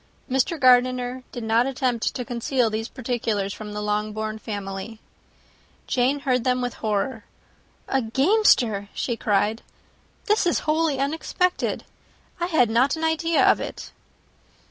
[0.27, 0.59] Mr.
[0.59, 4.99] Gardiner did not attempt to conceal these particulars from the Longbourn family;
[5.85, 7.23] Jane heard them with horror.
[7.87, 9.61] "A gamester!" she cried.
[10.25, 11.85] "This is wholly unexpected;
[12.39, 13.91] I had not an idea of it."